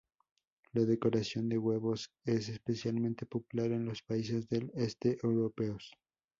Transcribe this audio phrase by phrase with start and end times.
[0.73, 5.93] La decoración de huevos es especialmente popular en los países del este europeos.